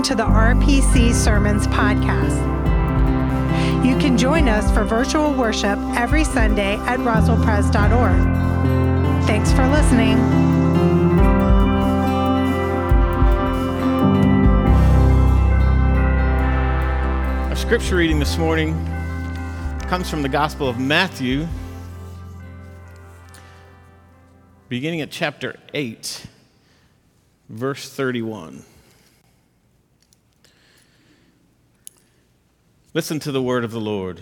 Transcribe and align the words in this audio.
Listening 0.00 0.16
to 0.16 0.24
the 0.24 0.30
RPC 0.30 1.12
Sermons 1.12 1.66
Podcast. 1.66 2.40
You 3.84 3.98
can 3.98 4.16
join 4.16 4.48
us 4.48 4.72
for 4.72 4.82
virtual 4.82 5.34
worship 5.34 5.78
every 5.94 6.24
Sunday 6.24 6.76
at 6.86 7.00
roswellpres.org. 7.00 9.26
Thanks 9.26 9.52
for 9.52 9.68
listening. 9.68 10.18
Our 17.50 17.56
scripture 17.56 17.96
reading 17.96 18.20
this 18.20 18.38
morning 18.38 18.72
comes 19.82 20.08
from 20.08 20.22
the 20.22 20.30
Gospel 20.30 20.66
of 20.66 20.78
Matthew, 20.78 21.46
beginning 24.70 25.02
at 25.02 25.10
chapter 25.10 25.56
8, 25.74 26.24
verse 27.50 27.90
31. 27.90 28.64
Listen 32.92 33.20
to 33.20 33.30
the 33.30 33.42
word 33.42 33.62
of 33.62 33.70
the 33.70 33.80
Lord. 33.80 34.20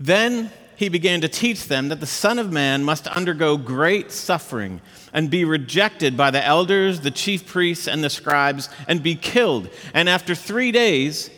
Then 0.00 0.50
he 0.76 0.88
began 0.88 1.20
to 1.22 1.28
teach 1.28 1.68
them 1.68 1.88
that 1.88 2.00
the 2.00 2.06
Son 2.06 2.38
of 2.38 2.52
Man 2.52 2.84
must 2.84 3.06
undergo 3.08 3.56
great 3.56 4.12
suffering 4.12 4.80
and 5.12 5.30
be 5.30 5.44
rejected 5.44 6.16
by 6.16 6.30
the 6.30 6.44
elders, 6.44 7.00
the 7.00 7.10
chief 7.10 7.46
priests, 7.46 7.88
and 7.88 8.04
the 8.04 8.10
scribes, 8.10 8.68
and 8.86 9.02
be 9.02 9.14
killed, 9.14 9.70
and 9.94 10.08
after 10.08 10.34
three 10.34 10.72
days 10.72 11.30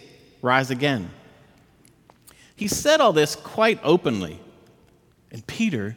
rise 0.43 0.71
again. 0.71 1.11
He 2.57 2.67
said 2.67 3.01
all 3.01 3.13
this 3.13 3.37
quite 3.37 3.79
openly, 3.85 4.41
and 5.31 5.47
Peter 5.47 5.97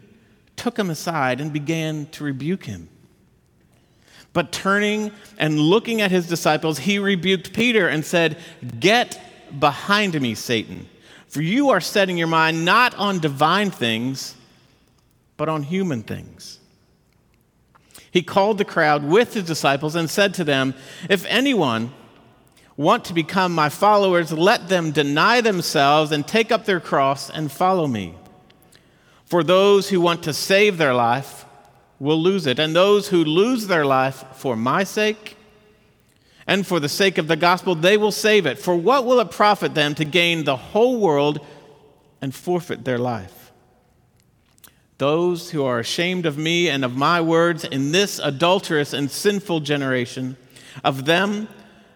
took 0.55 0.77
him 0.77 0.91
aside 0.91 1.41
and 1.41 1.51
began 1.51 2.05
to 2.07 2.23
rebuke 2.23 2.65
him. 2.65 2.87
But 4.33 4.51
turning 4.51 5.11
and 5.37 5.59
looking 5.59 6.01
at 6.01 6.11
his 6.11 6.27
disciples, 6.27 6.79
he 6.79 6.99
rebuked 6.99 7.53
Peter 7.53 7.87
and 7.87 8.05
said, 8.05 8.37
Get 8.79 9.19
behind 9.59 10.19
me, 10.21 10.35
Satan, 10.35 10.87
for 11.27 11.41
you 11.41 11.69
are 11.69 11.81
setting 11.81 12.17
your 12.17 12.27
mind 12.27 12.63
not 12.63 12.95
on 12.95 13.19
divine 13.19 13.71
things, 13.71 14.35
but 15.35 15.49
on 15.49 15.63
human 15.63 16.03
things. 16.03 16.59
He 18.11 18.21
called 18.21 18.57
the 18.57 18.65
crowd 18.65 19.03
with 19.03 19.33
his 19.33 19.45
disciples 19.45 19.95
and 19.95 20.09
said 20.09 20.33
to 20.35 20.43
them, 20.43 20.75
If 21.09 21.25
anyone 21.25 21.93
want 22.77 23.05
to 23.05 23.13
become 23.13 23.53
my 23.53 23.69
followers, 23.69 24.31
let 24.31 24.67
them 24.67 24.91
deny 24.91 25.41
themselves 25.41 26.11
and 26.11 26.27
take 26.27 26.51
up 26.51 26.65
their 26.65 26.79
cross 26.79 27.29
and 27.29 27.51
follow 27.51 27.87
me. 27.87 28.15
For 29.25 29.43
those 29.43 29.89
who 29.89 30.01
want 30.01 30.23
to 30.23 30.33
save 30.33 30.77
their 30.77 30.93
life, 30.93 31.45
will 32.01 32.19
lose 32.19 32.47
it. 32.47 32.57
And 32.57 32.75
those 32.75 33.09
who 33.09 33.23
lose 33.23 33.67
their 33.67 33.85
life 33.85 34.25
for 34.33 34.55
my 34.55 34.83
sake 34.83 35.37
and 36.47 36.65
for 36.65 36.79
the 36.79 36.89
sake 36.89 37.19
of 37.19 37.27
the 37.27 37.35
gospel, 37.35 37.75
they 37.75 37.95
will 37.95 38.11
save 38.11 38.47
it. 38.47 38.57
For 38.57 38.75
what 38.75 39.05
will 39.05 39.19
it 39.19 39.29
profit 39.29 39.75
them 39.75 39.93
to 39.95 40.03
gain 40.03 40.43
the 40.43 40.55
whole 40.55 40.99
world 40.99 41.45
and 42.19 42.33
forfeit 42.33 42.83
their 42.85 42.97
life? 42.97 43.51
Those 44.97 45.51
who 45.51 45.63
are 45.63 45.77
ashamed 45.77 46.25
of 46.25 46.39
me 46.39 46.69
and 46.69 46.83
of 46.83 46.97
my 46.97 47.21
words 47.21 47.65
in 47.65 47.91
this 47.91 48.17
adulterous 48.17 48.93
and 48.93 49.11
sinful 49.11 49.59
generation, 49.59 50.37
of 50.83 51.05
them 51.05 51.47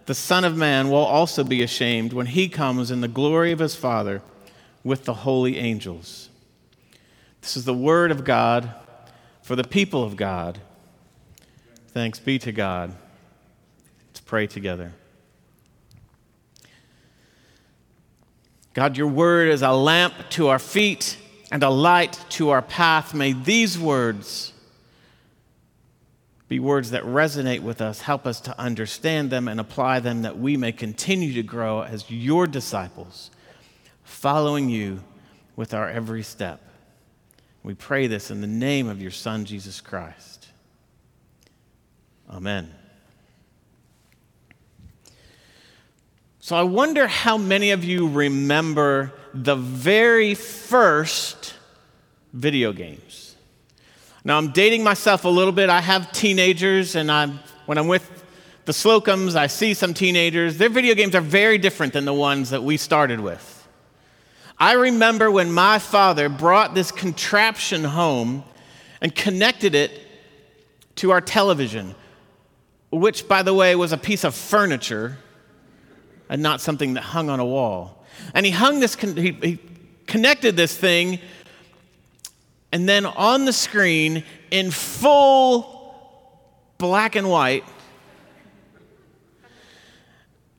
the 0.06 0.14
Son 0.14 0.44
of 0.44 0.56
Man 0.56 0.92
will 0.92 0.97
also 0.97 1.44
be 1.44 1.64
ashamed 1.64 2.14
when 2.14 2.28
he 2.28 2.47
comes 2.47 2.92
in 2.92 3.02
the 3.02 3.08
glory 3.08 3.51
of 3.51 3.57
his 3.57 3.75
Father 3.75 4.22
with 4.84 5.06
the 5.06 5.16
holy 5.16 5.57
angels. 5.57 6.30
This 7.41 7.57
is 7.57 7.66
the 7.66 7.74
word 7.74 8.12
of 8.12 8.24
God 8.24 8.72
for 9.45 9.56
the 9.56 9.63
people 9.63 10.03
of 10.03 10.16
God. 10.16 10.57
Thanks 11.89 12.17
be 12.17 12.39
to 12.39 12.51
God. 12.51 12.95
Let's 14.07 14.22
pray 14.22 14.47
together. 14.47 14.91
God, 18.73 18.97
your 18.97 19.06
word 19.06 19.50
is 19.50 19.61
a 19.61 19.72
lamp 19.72 20.16
to 20.31 20.47
our 20.47 20.57
feet 20.57 21.19
and 21.51 21.61
a 21.61 21.69
light 21.69 22.19
to 22.29 22.50
our 22.50 22.63
path. 22.63 23.13
May 23.13 23.33
these 23.33 23.78
words 23.78 24.51
be 26.47 26.59
words 26.59 26.89
that 26.89 27.03
resonate 27.03 27.59
with 27.59 27.81
us, 27.81 28.01
help 28.01 28.25
us 28.25 28.41
to 28.41 28.59
understand 28.59 29.29
them 29.29 29.47
and 29.47 29.59
apply 29.59 30.00
them 30.00 30.23
that 30.23 30.39
we 30.39 30.57
may 30.57 30.72
continue 30.72 31.33
to 31.33 31.44
grow 31.44 31.83
as 31.83 32.09
your 32.09 32.47
disciples, 32.47 33.29
following 34.03 34.69
you 34.69 35.03
with 35.56 35.72
our 35.72 35.88
every 35.88 36.23
step. 36.23 36.66
We 37.66 37.74
pray 37.74 38.06
this 38.06 38.30
in 38.30 38.42
the 38.42 38.48
name 38.48 38.88
of 38.88 39.02
your 39.02 39.09
Son, 39.09 39.44
Jesus 39.44 39.81
Christ. 39.81 40.50
Amen. 42.30 42.72
So 46.40 46.56
I 46.56 46.62
wonder 46.62 47.08
how 47.08 47.40
many 47.40 47.72
of 47.72 47.84
you 47.84 48.08
remember 48.08 49.14
the 49.34 49.56
very 49.56 50.36
first 50.36 51.56
video 52.34 52.72
games. 52.72 53.36
Now 54.24 54.38
I'm 54.38 54.52
dating 54.52 54.84
myself 54.84 55.25
a 55.25 55.30
little 55.30 55.52
bit. 55.52 55.68
I 55.68 55.81
have 55.81 56.12
teenagers, 56.12 56.94
and 56.94 57.12
I'm, 57.12 57.40
when 57.66 57.80
I'm 57.80 57.88
with 57.88 58.08
the 58.66 58.74
Slocums, 58.74 59.36
I 59.36 59.48
see 59.48 59.74
some 59.74 59.96
teenagers. 59.96 60.59
Their 60.59 60.70
video 60.70 60.94
games 60.94 61.16
are 61.16 61.22
very 61.22 61.58
different 61.58 61.94
than 61.94 62.06
the 62.06 62.14
ones 62.14 62.52
that 62.52 62.62
we 62.62 62.78
started 62.78 63.20
with. 63.20 63.55
I 64.58 64.74
remember 64.74 65.30
when 65.30 65.52
my 65.52 65.80
father 65.80 66.30
brought 66.30 66.74
this 66.74 66.92
contraption 66.92 67.84
home 67.84 68.44
and 69.02 69.14
connected 69.14 69.76
it 69.76 70.02
to 70.96 71.12
our 71.12 71.20
television, 71.20 71.94
which, 72.90 73.28
by 73.28 73.44
the 73.44 73.54
way, 73.54 73.76
was 73.76 73.92
a 73.92 73.98
piece 73.98 74.24
of 74.24 74.34
furniture 74.34 75.18
and 76.30 76.42
not 76.42 76.62
something 76.62 76.94
that 76.94 77.02
hung 77.02 77.30
on 77.30 77.40
a 77.40 77.46
wall. 77.46 78.06
And 78.34 78.46
he 78.46 78.52
hung 78.52 78.80
this, 78.80 78.96
he, 78.96 79.32
he 79.32 79.60
connected 80.08 80.56
this 80.56 80.76
thing, 80.76 81.20
and 82.72 82.88
then 82.88 83.06
on 83.06 83.46
the 83.46 83.54
screen, 83.54 84.24
in 84.52 84.72
full 84.72 85.76
black 86.78 87.16
and 87.16 87.30
white, 87.30 87.64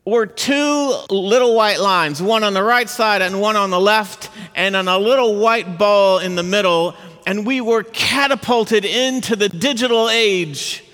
were 0.06 0.24
two 0.24 0.96
little 1.10 1.54
white 1.54 1.80
lines, 1.80 2.22
one 2.22 2.44
on 2.44 2.54
the 2.54 2.62
right 2.62 2.88
side 2.88 3.22
and 3.22 3.40
one 3.40 3.56
on 3.56 3.70
the 3.70 3.80
left, 3.80 4.30
and 4.54 4.76
on 4.76 4.86
a 4.86 4.98
little 4.98 5.34
white 5.40 5.78
ball 5.78 6.20
in 6.20 6.36
the 6.36 6.44
middle. 6.44 6.94
And 7.26 7.44
we 7.44 7.60
were 7.60 7.82
catapulted 7.82 8.84
into 8.84 9.34
the 9.34 9.48
digital 9.48 10.08
age 10.08 10.84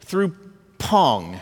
through 0.00 0.36
Pong. 0.78 1.40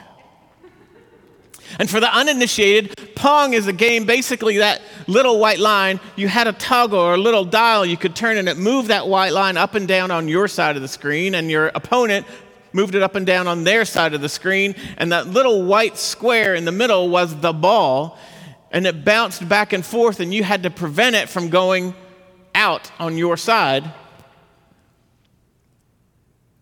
And 1.79 1.89
for 1.89 2.01
the 2.01 2.13
uninitiated, 2.13 3.15
Pong 3.15 3.53
is 3.53 3.67
a 3.67 3.73
game 3.73 4.07
basically 4.07 4.59
that 4.59 4.81
little 5.07 5.39
white 5.39 5.59
line. 5.59 6.01
You 6.17 6.27
had 6.27 6.47
a 6.47 6.53
toggle 6.53 6.99
or 6.99 7.15
a 7.15 7.19
little 7.19 7.45
dial 7.45 7.85
you 7.85 7.99
could 7.99 8.17
turn 8.17 8.39
and 8.39 8.49
it 8.49 8.57
moved 8.57 8.89
that 8.89 9.07
white 9.07 9.33
line 9.33 9.59
up 9.59 9.75
and 9.75 9.87
down 9.87 10.11
on 10.11 10.27
your 10.27 10.49
side 10.49 10.77
of 10.77 10.83
the 10.83 10.89
screen, 10.89 11.35
and 11.35 11.51
your 11.51 11.67
opponent 11.69 12.27
moved 12.73 12.95
it 12.95 13.03
up 13.03 13.15
and 13.15 13.27
down 13.27 13.47
on 13.47 13.65
their 13.65 13.85
side 13.85 14.15
of 14.15 14.21
the 14.21 14.29
screen, 14.29 14.75
and 14.97 15.13
that 15.13 15.27
little 15.27 15.65
white 15.65 15.97
square 15.97 16.55
in 16.55 16.65
the 16.65 16.73
middle 16.73 17.09
was 17.09 17.41
the 17.41 17.53
ball, 17.53 18.19
and 18.71 18.87
it 18.87 19.05
bounced 19.05 19.49
back 19.49 19.73
and 19.73 19.85
forth, 19.85 20.21
and 20.21 20.33
you 20.33 20.45
had 20.45 20.63
to 20.63 20.71
prevent 20.71 21.17
it 21.17 21.29
from 21.29 21.49
going 21.49 21.95
out 22.55 22.91
on 22.99 23.17
your 23.17 23.37
side 23.37 23.93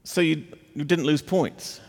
so 0.04 0.20
you, 0.22 0.44
didn't 0.74 1.04
lose 1.04 1.20
points. 1.20 1.80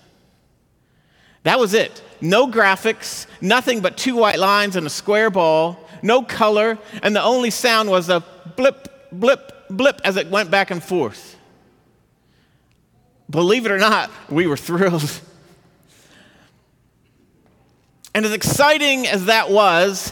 That 1.44 1.60
was 1.60 1.74
it. 1.74 2.02
No 2.20 2.48
graphics, 2.48 3.28
nothing 3.40 3.80
but 3.80 3.96
two 3.96 4.16
white 4.16 4.40
lines 4.40 4.76
and 4.76 4.86
a 4.86 4.90
square 4.90 5.30
ball, 5.30 5.80
no 6.02 6.22
color, 6.24 6.78
and 7.02 7.16
the 7.16 7.24
only 7.24 7.50
sound 7.50 7.90
was 7.90 8.10
a 8.10 8.24
blip, 8.58 9.10
blip, 9.12 9.68
blip 9.70 10.02
as 10.04 10.18
it 10.18 10.30
went 10.30 10.52
back 10.52 10.70
and 10.72 10.84
forth 10.84 11.39
believe 13.30 13.66
it 13.66 13.72
or 13.72 13.78
not, 13.78 14.12
we 14.30 14.48
were 14.48 14.58
thrilled. 14.58 15.22
And 18.14 18.26
as 18.26 18.31
exciting 18.31 19.08
as 19.08 19.26
that 19.26 19.52
was, 19.52 20.12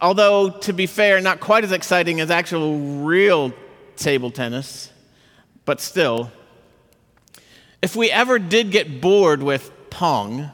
although 0.00 0.50
to 0.50 0.72
be 0.72 0.86
fair, 0.86 1.20
not 1.20 1.40
quite 1.40 1.64
as 1.64 1.72
exciting 1.72 2.20
as 2.20 2.30
actual 2.30 3.04
real 3.04 3.52
table 3.96 4.30
tennis, 4.30 4.90
but 5.64 5.80
still, 5.80 6.32
if 7.80 7.94
we 7.94 8.10
ever 8.10 8.38
did 8.38 8.70
get 8.70 9.00
bored 9.00 9.42
with 9.42 9.70
Pong, 9.90 10.50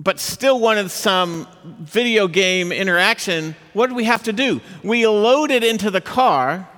but 0.00 0.18
still 0.18 0.58
wanted 0.58 0.90
some 0.90 1.46
video 1.64 2.28
game 2.28 2.72
interaction, 2.72 3.54
what 3.72 3.88
did 3.88 3.96
we 3.96 4.04
have 4.04 4.22
to 4.24 4.32
do? 4.32 4.60
We 4.82 5.06
loaded 5.06 5.62
into 5.64 5.90
the 5.90 6.00
car 6.00 6.68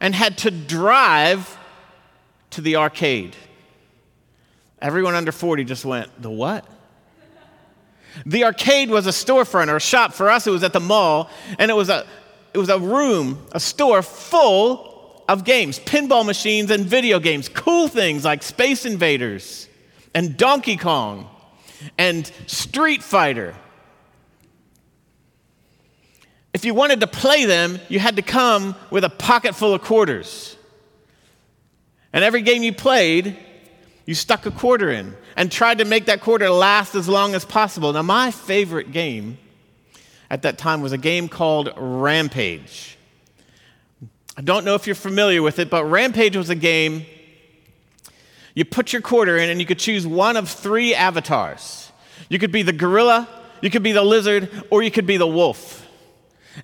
and 0.00 0.14
had 0.14 0.38
to 0.38 0.50
drive 0.50 1.58
to 2.56 2.62
the 2.62 2.76
arcade. 2.76 3.36
Everyone 4.80 5.14
under 5.14 5.30
40 5.30 5.64
just 5.64 5.84
went, 5.84 6.10
The 6.20 6.30
what? 6.30 6.66
The 8.24 8.44
arcade 8.44 8.88
was 8.88 9.06
a 9.06 9.10
storefront 9.10 9.68
or 9.68 9.76
a 9.76 9.80
shop. 9.80 10.14
For 10.14 10.30
us, 10.30 10.46
it 10.46 10.50
was 10.50 10.64
at 10.64 10.72
the 10.72 10.80
mall, 10.80 11.28
and 11.58 11.70
it 11.70 11.74
was 11.74 11.90
a, 11.90 12.06
it 12.54 12.58
was 12.58 12.70
a 12.70 12.78
room, 12.78 13.46
a 13.52 13.60
store 13.60 14.00
full 14.00 15.22
of 15.28 15.44
games, 15.44 15.78
pinball 15.78 16.24
machines, 16.24 16.70
and 16.70 16.86
video 16.86 17.20
games. 17.20 17.50
Cool 17.50 17.88
things 17.88 18.24
like 18.24 18.42
Space 18.42 18.86
Invaders 18.86 19.68
and 20.14 20.38
Donkey 20.38 20.78
Kong 20.78 21.28
and 21.98 22.30
Street 22.46 23.02
Fighter. 23.02 23.54
If 26.54 26.64
you 26.64 26.72
wanted 26.72 27.00
to 27.00 27.06
play 27.06 27.44
them, 27.44 27.78
you 27.90 27.98
had 27.98 28.16
to 28.16 28.22
come 28.22 28.76
with 28.90 29.04
a 29.04 29.10
pocket 29.10 29.54
full 29.54 29.74
of 29.74 29.82
quarters. 29.82 30.55
And 32.16 32.24
every 32.24 32.40
game 32.40 32.62
you 32.62 32.72
played, 32.72 33.36
you 34.06 34.14
stuck 34.14 34.46
a 34.46 34.50
quarter 34.50 34.90
in 34.90 35.14
and 35.36 35.52
tried 35.52 35.76
to 35.78 35.84
make 35.84 36.06
that 36.06 36.22
quarter 36.22 36.48
last 36.48 36.94
as 36.94 37.10
long 37.10 37.34
as 37.34 37.44
possible. 37.44 37.92
Now, 37.92 38.00
my 38.00 38.30
favorite 38.30 38.90
game 38.90 39.36
at 40.30 40.40
that 40.40 40.56
time 40.56 40.80
was 40.80 40.92
a 40.92 40.96
game 40.98 41.28
called 41.28 41.74
Rampage. 41.76 42.96
I 44.34 44.40
don't 44.40 44.64
know 44.64 44.74
if 44.74 44.86
you're 44.86 44.96
familiar 44.96 45.42
with 45.42 45.58
it, 45.58 45.68
but 45.68 45.84
Rampage 45.84 46.38
was 46.38 46.48
a 46.48 46.54
game 46.54 47.04
you 48.54 48.64
put 48.64 48.94
your 48.94 49.02
quarter 49.02 49.36
in 49.36 49.50
and 49.50 49.60
you 49.60 49.66
could 49.66 49.78
choose 49.78 50.06
one 50.06 50.38
of 50.38 50.48
three 50.48 50.94
avatars. 50.94 51.92
You 52.30 52.38
could 52.38 52.50
be 52.50 52.62
the 52.62 52.72
gorilla, 52.72 53.28
you 53.60 53.68
could 53.68 53.82
be 53.82 53.92
the 53.92 54.02
lizard, 54.02 54.48
or 54.70 54.82
you 54.82 54.90
could 54.90 55.06
be 55.06 55.18
the 55.18 55.26
wolf. 55.26 55.86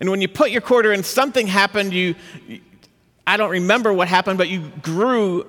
And 0.01 0.11
when 0.11 0.23
you 0.23 0.29
put 0.29 0.51
your 0.51 0.63
quarter 0.63 0.95
in, 0.95 1.03
something 1.03 1.47
happened. 1.47 1.93
You, 1.93 2.15
I 3.27 3.37
don't 3.37 3.51
remember 3.51 3.93
what 3.93 4.09
happened, 4.09 4.39
but 4.39 4.49
you 4.49 4.71
grew 4.83 5.47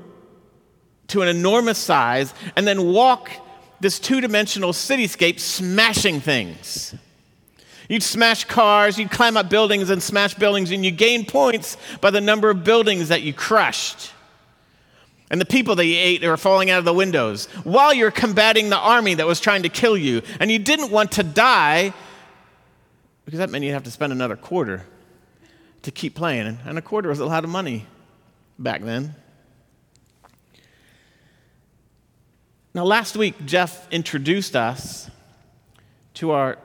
to 1.08 1.22
an 1.22 1.28
enormous 1.28 1.78
size 1.78 2.34
and 2.56 2.68
then 2.68 2.92
walk 2.94 3.32
this 3.80 4.00
two 4.00 4.22
dimensional 4.22 4.72
cityscape 4.72 5.40
smashing 5.40 6.22
things. 6.22 6.96
You'd 7.90 8.04
smash 8.04 8.46
cars, 8.46 8.98
you'd 8.98 9.12
climb 9.12 9.36
up 9.36 9.50
buildings 9.50 9.90
and 9.90 10.02
smash 10.02 10.36
buildings, 10.36 10.72
and 10.72 10.86
you 10.86 10.92
gain 10.92 11.26
points 11.26 11.78
by 12.00 12.12
the 12.12 12.22
number 12.22 12.50
of 12.50 12.64
buildings 12.64 13.10
that 13.10 13.24
you 13.24 13.34
crushed. 13.34 14.12
And 15.30 15.42
the 15.42 15.46
people 15.46 15.76
that 15.76 15.86
you 15.86 15.98
ate 15.98 16.24
were 16.24 16.38
falling 16.38 16.70
out 16.70 16.80
of 16.80 16.86
the 16.86 16.94
windows 16.94 17.48
while 17.64 17.94
you're 17.94 18.12
combating 18.12 18.70
the 18.70 18.78
army 18.78 19.16
that 19.16 19.28
was 19.28 19.40
trying 19.40 19.64
to 19.64 19.70
kill 19.70 19.98
you. 19.98 20.22
And 20.40 20.52
you 20.52 20.60
didn't 20.60 20.92
want 20.92 21.14
to 21.14 21.24
die 21.24 21.94
because 23.26 23.40
that 23.40 23.50
meant 23.50 23.64
you'd 23.64 23.74
have 23.74 23.84
to 23.84 23.92
spend 23.92 24.14
another 24.14 24.36
quarter 24.36 24.86
to 25.84 25.92
keep 25.92 26.16
playing. 26.16 26.58
And 26.66 26.78
a 26.78 26.82
quarter 26.82 27.10
was 27.10 27.20
a 27.20 27.26
lot 27.26 27.44
of 27.44 27.50
money 27.50 27.86
back 28.58 28.82
then. 28.82 29.16
Now, 32.74 32.86
last 32.86 33.16
week, 33.16 33.46
Jeff 33.46 33.88
introduced 33.92 34.56
us 34.56 35.12
to 36.16 36.32
our 36.32 36.58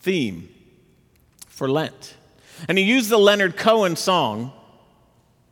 theme 0.00 0.48
for 1.48 1.68
Lent. 1.68 2.14
And 2.66 2.78
he 2.78 2.84
used 2.84 3.10
the 3.10 3.18
Leonard 3.18 3.56
Cohen 3.56 3.94
song, 3.94 4.52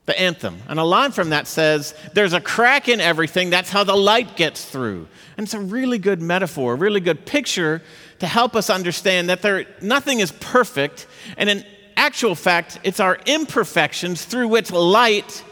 the 0.06 0.18
anthem. 0.18 0.62
And 0.68 0.78
a 0.78 0.84
line 0.84 1.12
from 1.12 1.30
that 1.30 1.46
says, 1.46 1.94
There's 2.14 2.32
a 2.32 2.40
crack 2.40 2.88
in 2.88 3.00
everything, 3.00 3.50
that's 3.50 3.68
how 3.68 3.84
the 3.84 3.96
light 3.96 4.36
gets 4.36 4.64
through. 4.64 5.08
And 5.36 5.44
it's 5.44 5.54
a 5.54 5.60
really 5.60 5.98
good 5.98 6.22
metaphor, 6.22 6.72
a 6.72 6.76
really 6.76 7.00
good 7.00 7.26
picture 7.26 7.82
to 8.20 8.26
help 8.26 8.56
us 8.56 8.70
understand 8.70 9.28
that 9.28 9.42
there, 9.42 9.66
nothing 9.82 10.20
is 10.20 10.32
perfect. 10.32 11.06
And 11.36 11.50
in 11.50 11.66
actual 12.06 12.36
fact, 12.36 12.78
it's 12.84 13.00
our 13.00 13.18
imperfections 13.26 14.24
through 14.24 14.46
which 14.46 14.70
light 14.70 15.42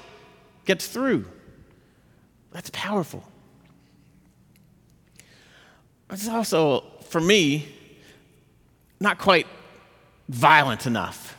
gets 0.65 0.87
through. 0.87 1.25
That's 2.53 2.71
powerful. 2.71 3.25
It's 6.11 6.29
also, 6.29 6.85
for 7.09 7.21
me, 7.21 7.67
not 9.01 9.19
quite 9.19 9.49
violent 10.29 10.87
enough. 10.87 11.37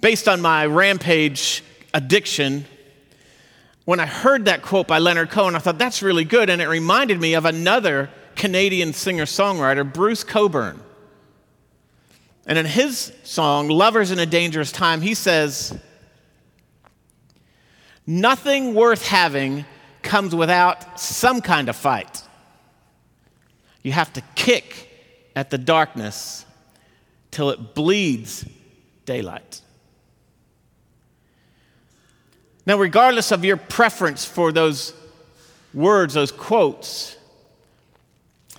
Based 0.00 0.26
on 0.26 0.40
my 0.40 0.64
rampage 0.64 1.62
addiction, 1.92 2.64
when 3.84 4.00
I 4.00 4.06
heard 4.06 4.46
that 4.46 4.62
quote 4.62 4.86
by 4.86 5.00
Leonard 5.00 5.28
Cohen, 5.28 5.54
I 5.54 5.58
thought 5.58 5.76
that's 5.76 6.02
really 6.02 6.24
good, 6.24 6.48
and 6.48 6.62
it 6.62 6.68
reminded 6.68 7.20
me 7.20 7.34
of 7.34 7.44
another 7.44 8.08
Canadian 8.36 8.94
singer 8.94 9.26
songwriter, 9.26 9.84
Bruce 9.92 10.24
Cockburn. 10.24 10.80
And 12.46 12.58
in 12.58 12.66
his 12.66 13.12
song, 13.22 13.68
Lovers 13.68 14.10
in 14.10 14.18
a 14.18 14.26
Dangerous 14.26 14.72
Time, 14.72 15.00
he 15.00 15.14
says, 15.14 15.78
Nothing 18.06 18.74
worth 18.74 19.06
having 19.06 19.64
comes 20.02 20.34
without 20.34 20.98
some 20.98 21.40
kind 21.40 21.68
of 21.68 21.76
fight. 21.76 22.22
You 23.82 23.92
have 23.92 24.12
to 24.14 24.22
kick 24.34 24.88
at 25.36 25.50
the 25.50 25.58
darkness 25.58 26.44
till 27.30 27.50
it 27.50 27.74
bleeds 27.74 28.44
daylight. 29.04 29.60
Now, 32.66 32.78
regardless 32.78 33.32
of 33.32 33.44
your 33.44 33.56
preference 33.56 34.24
for 34.24 34.52
those 34.52 34.94
words, 35.74 36.14
those 36.14 36.30
quotes, 36.30 37.16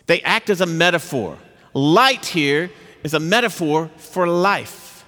they 0.07 0.21
act 0.21 0.49
as 0.49 0.61
a 0.61 0.65
metaphor. 0.65 1.37
Light 1.73 2.25
here 2.25 2.69
is 3.03 3.13
a 3.13 3.19
metaphor 3.19 3.89
for 3.97 4.27
life. 4.27 5.05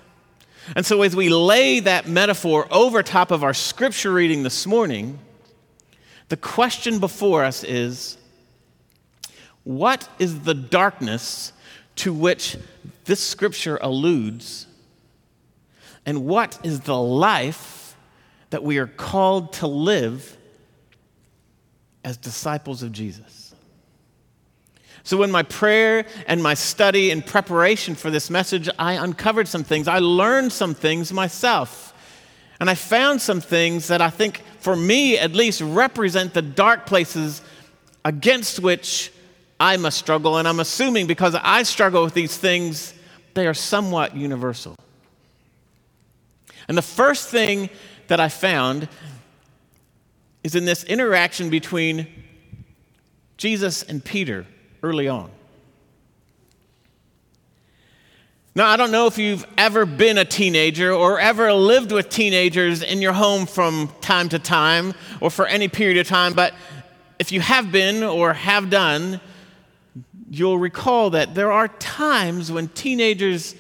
And 0.76 0.86
so, 0.86 1.02
as 1.04 1.16
we 1.16 1.30
lay 1.30 1.80
that 1.82 2.08
metaphor 2.08 2.68
over 2.72 3.04
top 3.04 3.32
of 3.32 3.44
our 3.44 3.54
scripture 3.54 4.12
reading 4.12 4.44
this 4.44 4.66
morning, 4.66 5.20
the 6.30 6.38
question 6.38 7.00
before 7.00 7.44
us 7.44 7.64
is 7.64 8.18
what 9.64 10.10
is 10.20 10.42
the 10.42 10.54
darkness 10.54 11.54
to 11.98 12.14
which 12.14 12.58
this 13.06 13.20
scripture 13.20 13.78
alludes? 13.82 14.68
And 16.06 16.26
what 16.26 16.60
is 16.64 16.82
the 16.82 16.98
life 16.98 17.96
that 18.50 18.64
we 18.64 18.78
are 18.78 18.88
called 18.88 19.54
to 19.54 19.68
live 19.68 20.38
as 22.04 22.18
disciples 22.18 22.84
of 22.84 22.92
Jesus? 22.92 23.45
So, 25.06 25.22
in 25.22 25.30
my 25.30 25.44
prayer 25.44 26.08
and 26.26 26.42
my 26.42 26.56
study 26.56 27.12
and 27.12 27.24
preparation 27.24 27.94
for 27.94 28.10
this 28.10 28.32
message, 28.32 28.68
I 28.80 28.94
uncovered 28.94 29.48
some 29.48 29.64
things. 29.64 29.88
I 29.88 30.00
learned 30.00 30.52
some 30.52 30.74
things 30.74 31.14
myself. 31.14 31.94
And 32.60 32.72
I 32.72 32.74
found 32.74 33.22
some 33.22 33.40
things 33.40 33.88
that 33.90 34.02
I 34.02 34.10
think, 34.10 34.42
for 34.60 34.76
me 34.76 35.20
at 35.20 35.34
least, 35.34 35.62
represent 35.62 36.34
the 36.34 36.42
dark 36.42 36.88
places 36.88 37.44
against 38.04 38.60
which 38.60 39.12
I 39.60 39.78
must 39.78 40.00
struggle, 40.00 40.38
and 40.38 40.48
I'm 40.48 40.60
assuming 40.60 41.06
because 41.06 41.36
I 41.36 41.62
struggle 41.64 42.04
with 42.04 42.16
these 42.16 42.36
things, 42.36 42.92
they 43.36 43.46
are 43.46 43.54
somewhat 43.54 44.16
universal. 44.16 44.76
And 46.68 46.76
the 46.76 46.82
first 46.82 47.30
thing 47.30 47.70
that 48.08 48.20
I 48.20 48.30
found 48.30 48.90
is 50.44 50.56
in 50.56 50.66
this 50.66 50.84
interaction 50.84 51.52
between 51.52 52.08
Jesus 53.38 53.84
and 53.84 54.04
Peter 54.04 54.48
early 54.86 55.08
on. 55.08 55.32
Now, 58.54 58.68
I 58.68 58.78
don't 58.78 58.92
know 58.92 59.08
if 59.08 59.18
you've 59.18 59.46
ever 59.58 59.86
been 59.86 60.20
a 60.20 60.24
teenager 60.24 60.94
or 60.94 61.20
ever 61.20 61.52
lived 61.52 61.92
with 61.92 62.08
teenagers 62.08 62.84
in 62.84 63.02
your 63.02 63.12
home 63.12 63.48
from 63.48 63.92
time 64.00 64.30
to 64.30 64.40
time 64.40 64.94
or 65.20 65.30
for 65.32 65.48
any 65.48 65.68
period 65.68 65.98
of 65.98 66.08
time, 66.08 66.34
but 66.34 66.54
if 67.18 67.32
you 67.32 67.42
have 67.42 67.72
been 67.72 68.04
or 68.04 68.34
have 68.34 68.70
done, 68.70 69.20
you'll 70.30 70.60
recall 70.60 71.10
that 71.10 71.34
there 71.34 71.52
are 71.52 71.68
times 71.68 72.52
when 72.52 72.68
teenagers 72.70 73.56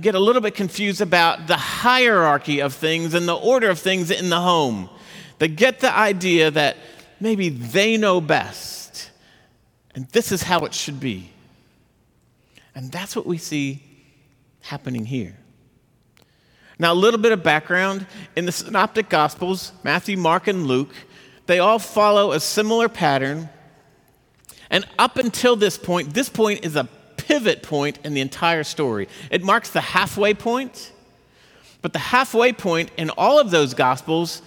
get 0.00 0.14
a 0.14 0.20
little 0.20 0.42
bit 0.42 0.54
confused 0.54 1.00
about 1.00 1.46
the 1.46 1.56
hierarchy 1.56 2.60
of 2.60 2.74
things 2.74 3.14
and 3.14 3.28
the 3.28 3.36
order 3.36 3.70
of 3.70 3.78
things 3.78 4.10
in 4.10 4.28
the 4.28 4.40
home. 4.40 4.90
They 5.38 5.48
get 5.48 5.80
the 5.80 5.94
idea 5.94 6.50
that 6.50 6.76
maybe 7.20 7.48
they 7.48 7.96
know 7.96 8.20
best, 8.20 8.75
and 9.96 10.06
this 10.10 10.30
is 10.30 10.44
how 10.44 10.60
it 10.60 10.72
should 10.72 11.00
be. 11.00 11.30
And 12.76 12.92
that's 12.92 13.16
what 13.16 13.26
we 13.26 13.38
see 13.38 13.82
happening 14.60 15.06
here. 15.06 15.36
Now, 16.78 16.92
a 16.92 16.94
little 16.94 17.18
bit 17.18 17.32
of 17.32 17.42
background 17.42 18.06
in 18.36 18.44
the 18.46 18.52
Synoptic 18.52 19.08
Gospels 19.08 19.72
Matthew, 19.82 20.16
Mark, 20.16 20.46
and 20.46 20.66
Luke 20.66 20.94
they 21.46 21.58
all 21.60 21.78
follow 21.78 22.32
a 22.32 22.40
similar 22.40 22.88
pattern 22.88 23.48
and 24.68 24.84
up 24.98 25.16
until 25.16 25.56
this 25.56 25.78
point, 25.78 26.12
this 26.12 26.28
point 26.28 26.64
is 26.64 26.76
a 26.76 26.88
pivot 27.16 27.62
point 27.62 27.98
in 28.04 28.14
the 28.14 28.20
entire 28.20 28.64
story. 28.64 29.08
It 29.30 29.44
marks 29.44 29.70
the 29.70 29.80
halfway 29.80 30.34
point, 30.34 30.92
but 31.82 31.92
the 31.92 31.98
halfway 31.98 32.52
point 32.52 32.90
in 32.96 33.10
all 33.10 33.38
of 33.38 33.50
those 33.50 33.74
gospels 33.74 34.42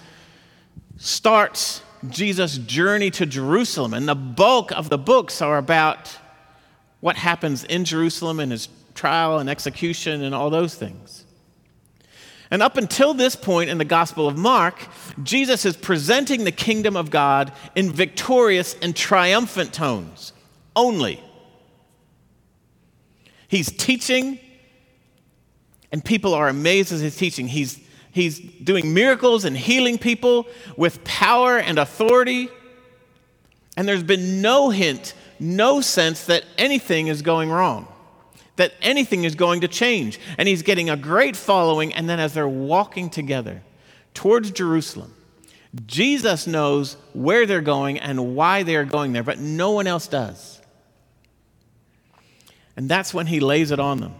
starts 0.98 1.82
Jesus' 2.08 2.58
journey 2.58 3.10
to 3.12 3.26
Jerusalem. 3.26 3.94
And 3.94 4.08
the 4.08 4.14
bulk 4.14 4.72
of 4.72 4.88
the 4.88 4.98
books 4.98 5.42
are 5.42 5.58
about 5.58 6.16
what 7.00 7.16
happens 7.16 7.64
in 7.64 7.84
Jerusalem 7.84 8.40
and 8.40 8.52
his 8.52 8.68
trial 8.94 9.38
and 9.38 9.48
execution 9.48 10.22
and 10.22 10.34
all 10.34 10.50
those 10.50 10.74
things. 10.74 11.24
And 12.50 12.62
up 12.62 12.76
until 12.76 13.14
this 13.14 13.36
point 13.36 13.70
in 13.70 13.78
the 13.78 13.84
Gospel 13.84 14.26
of 14.26 14.36
Mark, 14.36 14.88
Jesus 15.22 15.64
is 15.64 15.76
presenting 15.76 16.44
the 16.44 16.52
kingdom 16.52 16.96
of 16.96 17.10
God 17.10 17.52
in 17.76 17.92
victorious 17.92 18.74
and 18.82 18.94
triumphant 18.94 19.72
tones 19.72 20.32
only. 20.74 21.22
He's 23.46 23.70
teaching, 23.70 24.40
and 25.92 26.04
people 26.04 26.34
are 26.34 26.48
amazed 26.48 26.92
as 26.92 27.00
he's 27.00 27.16
teaching. 27.16 27.46
He's, 27.46 27.78
he's 28.12 28.38
doing 28.38 28.94
miracles 28.94 29.44
and 29.44 29.56
healing 29.56 29.98
people 29.98 30.46
with 30.76 31.02
power 31.04 31.58
and 31.58 31.78
authority. 31.78 32.48
And 33.76 33.88
there's 33.88 34.02
been 34.02 34.42
no 34.42 34.70
hint, 34.70 35.14
no 35.38 35.80
sense 35.80 36.24
that 36.26 36.44
anything 36.58 37.06
is 37.06 37.22
going 37.22 37.50
wrong, 37.50 37.88
that 38.56 38.72
anything 38.82 39.24
is 39.24 39.34
going 39.34 39.62
to 39.62 39.68
change. 39.68 40.18
And 40.38 40.48
he's 40.48 40.62
getting 40.62 40.90
a 40.90 40.96
great 40.96 41.36
following. 41.36 41.94
And 41.94 42.08
then 42.08 42.20
as 42.20 42.34
they're 42.34 42.48
walking 42.48 43.10
together 43.10 43.62
towards 44.12 44.50
Jerusalem, 44.50 45.14
Jesus 45.86 46.46
knows 46.46 46.96
where 47.12 47.46
they're 47.46 47.60
going 47.60 47.98
and 47.98 48.34
why 48.34 48.64
they 48.64 48.74
are 48.76 48.84
going 48.84 49.12
there, 49.12 49.22
but 49.22 49.38
no 49.38 49.70
one 49.70 49.86
else 49.86 50.08
does. 50.08 50.60
And 52.76 52.88
that's 52.88 53.14
when 53.14 53.26
he 53.26 53.40
lays 53.40 53.70
it 53.70 53.78
on 53.78 54.00
them. 54.00 54.14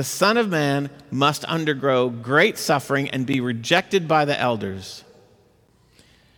The 0.00 0.04
Son 0.04 0.38
of 0.38 0.48
Man 0.48 0.88
must 1.10 1.44
undergo 1.44 2.08
great 2.08 2.56
suffering 2.56 3.10
and 3.10 3.26
be 3.26 3.42
rejected 3.42 4.08
by 4.08 4.24
the 4.24 4.40
elders. 4.40 5.04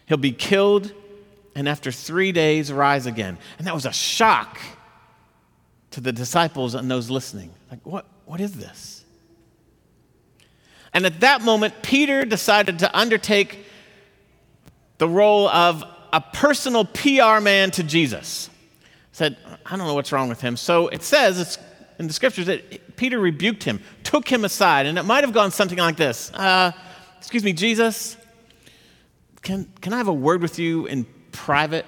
He'll 0.07 0.16
be 0.16 0.33
killed 0.33 0.92
and 1.54 1.69
after 1.69 1.92
three 1.92 2.33
days 2.33 2.73
rise 2.73 3.07
again. 3.07 3.38
And 3.59 3.69
that 3.69 3.73
was 3.73 3.87
a 3.87 3.92
shock 3.92 4.59
to 5.92 6.00
the 6.00 6.11
disciples 6.11 6.75
and 6.75 6.90
those 6.90 7.09
listening. 7.09 7.52
Like, 7.71 7.87
what, 7.87 8.04
what 8.25 8.40
is 8.40 8.54
this? 8.54 9.04
And 10.92 11.07
at 11.07 11.21
that 11.21 11.42
moment, 11.42 11.83
Peter 11.83 12.25
decided 12.25 12.81
to 12.81 12.99
undertake 12.99 13.64
the 14.99 15.09
role 15.09 15.49
of 15.49 15.85
a 16.12 16.21
personal 16.21 16.85
PR 16.85 17.38
man 17.40 17.71
to 17.71 17.85
Jesus. 17.85 18.50
Said, 19.12 19.37
I 19.64 19.76
don't 19.76 19.87
know 19.87 19.95
what's 19.95 20.11
wrong 20.11 20.28
with 20.28 20.40
him. 20.40 20.57
So 20.57 20.88
it 20.88 21.04
says 21.04 21.38
it's 21.38 21.59
in 22.00 22.09
the 22.09 22.12
scriptures 22.12 22.47
that 22.47 22.91
Peter 23.02 23.18
rebuked 23.18 23.64
him, 23.64 23.80
took 24.04 24.28
him 24.28 24.44
aside, 24.44 24.87
and 24.87 24.97
it 24.97 25.02
might 25.02 25.25
have 25.25 25.32
gone 25.32 25.50
something 25.50 25.76
like 25.76 25.97
this 25.97 26.32
uh, 26.35 26.71
Excuse 27.18 27.42
me, 27.42 27.52
Jesus, 27.52 28.16
can, 29.42 29.68
can 29.80 29.92
I 29.92 29.97
have 29.97 30.06
a 30.06 30.12
word 30.12 30.40
with 30.40 30.61
you 30.61 30.87
in 30.87 31.04
private? 31.32 31.85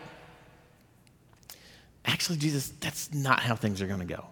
Actually, 2.05 2.39
Jesus, 2.39 2.73
that's 2.81 3.15
not 3.15 3.39
how 3.39 3.55
things 3.55 3.81
are 3.81 3.87
going 3.87 4.01
to 4.01 4.13
go. 4.13 4.25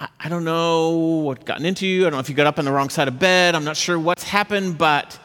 I, 0.00 0.08
I 0.18 0.28
don't 0.28 0.42
know 0.42 0.96
what 1.22 1.44
gotten 1.44 1.64
into 1.64 1.86
you. 1.86 2.00
I 2.00 2.10
don't 2.10 2.14
know 2.14 2.18
if 2.18 2.28
you 2.28 2.34
got 2.34 2.48
up 2.48 2.58
on 2.58 2.64
the 2.64 2.72
wrong 2.72 2.88
side 2.88 3.06
of 3.06 3.20
bed. 3.20 3.54
I'm 3.54 3.62
not 3.62 3.76
sure 3.76 4.00
what's 4.00 4.24
happened, 4.24 4.78
but 4.78 5.16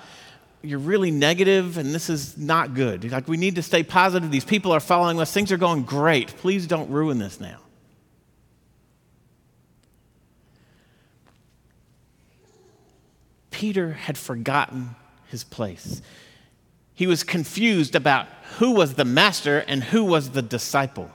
you're 0.61 0.77
really 0.77 1.09
negative 1.09 1.79
and 1.79 1.95
this 1.95 2.11
is 2.11 2.37
not 2.37 2.75
good. 2.75 3.11
Like, 3.11 3.27
we 3.27 3.37
need 3.37 3.55
to 3.55 3.63
stay 3.63 3.81
positive. 3.81 4.29
These 4.29 4.45
people 4.45 4.71
are 4.71 4.79
following 4.79 5.19
us. 5.19 5.33
Things 5.33 5.51
are 5.51 5.57
going 5.57 5.81
great. 5.81 6.27
Please 6.37 6.67
don't 6.67 6.91
ruin 6.91 7.17
this 7.17 7.39
now. 7.39 7.57
Peter 13.55 13.93
had 13.93 14.17
forgotten 14.17 14.97
his 15.27 15.45
place. 15.45 16.01
He 16.93 17.07
was 17.07 17.23
confused 17.23 17.95
about 17.95 18.27
who 18.57 18.71
was 18.71 18.95
the 18.95 19.05
master 19.05 19.59
and 19.59 19.81
who 19.81 20.03
was 20.03 20.31
the 20.31 20.41
disciple. 20.41 21.09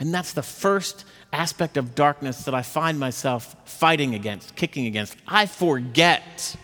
And 0.00 0.14
that's 0.14 0.32
the 0.32 0.42
first 0.42 1.04
aspect 1.34 1.76
of 1.76 1.94
darkness 1.94 2.46
that 2.46 2.54
I 2.54 2.62
find 2.62 2.98
myself 2.98 3.56
fighting 3.66 4.14
against, 4.14 4.56
kicking 4.56 4.86
against. 4.86 5.18
I 5.26 5.44
forget 5.44 6.56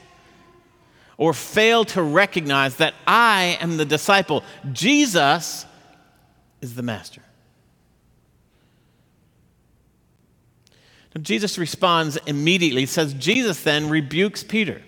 or 1.19 1.35
fail 1.35 1.85
to 1.85 2.03
recognize 2.03 2.77
that 2.77 2.95
I 3.07 3.59
am 3.61 3.77
the 3.77 3.85
disciple. 3.85 4.45
Jesus 4.73 5.67
is 6.63 6.75
the 6.75 6.83
master. 6.83 7.21
Jesus 11.23 11.59
responds 11.59 12.17
immediately. 12.27 12.83
He 12.83 12.87
says, 12.87 13.15
Jesus 13.15 13.63
then 13.63 13.89
rebukes 13.89 14.43
Peter 14.43 14.83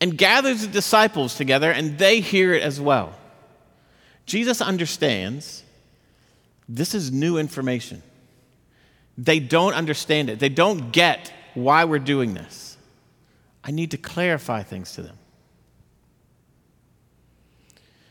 and 0.00 0.16
gathers 0.16 0.62
the 0.62 0.68
disciples 0.68 1.34
together, 1.34 1.70
and 1.70 1.98
they 1.98 2.20
hear 2.20 2.52
it 2.52 2.62
as 2.62 2.80
well. 2.80 3.14
Jesus 4.26 4.60
understands 4.60 5.64
this 6.68 6.94
is 6.94 7.10
new 7.10 7.38
information. 7.38 8.02
They 9.18 9.40
don't 9.40 9.74
understand 9.74 10.30
it, 10.30 10.38
they 10.38 10.48
don't 10.48 10.92
get 10.92 11.32
why 11.54 11.84
we're 11.84 11.98
doing 11.98 12.34
this. 12.34 12.76
I 13.62 13.70
need 13.70 13.92
to 13.92 13.96
clarify 13.96 14.62
things 14.62 14.92
to 14.92 15.02
them. 15.02 15.16